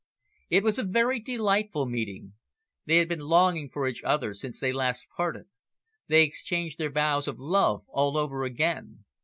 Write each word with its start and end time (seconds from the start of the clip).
It 0.49 0.63
was 0.63 0.79
a 0.79 0.83
very 0.83 1.19
delightful 1.19 1.85
meeting. 1.85 2.33
They 2.87 2.97
had 2.97 3.07
been 3.07 3.19
longing 3.19 3.69
for 3.69 3.87
each 3.87 4.01
other 4.03 4.33
since 4.33 4.59
they 4.59 4.73
last 4.73 5.05
parted. 5.15 5.45
They 6.07 6.23
exchanged 6.23 6.79
their 6.79 6.91
vows 6.91 7.27
of 7.27 7.37
love 7.37 7.83
all 7.87 8.17
over 8.17 8.43
again. 8.43 9.05